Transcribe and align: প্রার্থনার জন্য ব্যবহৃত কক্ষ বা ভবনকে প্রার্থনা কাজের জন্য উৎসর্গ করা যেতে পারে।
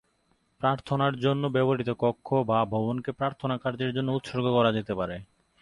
প্রার্থনার 0.61 1.13
জন্য 1.19 1.43
ব্যবহৃত 1.47 1.89
কক্ষ 1.99 2.27
বা 2.49 2.59
ভবনকে 2.65 3.11
প্রার্থনা 3.11 3.55
কাজের 3.57 3.91
জন্য 3.93 4.09
উৎসর্গ 4.11 4.45
করা 4.53 4.71
যেতে 4.71 4.93
পারে। 4.95 5.15